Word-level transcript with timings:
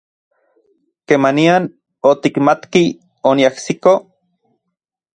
¿Kemanian 1.11 1.69
otikmatki 2.13 2.85
oniajsiko? 3.35 3.95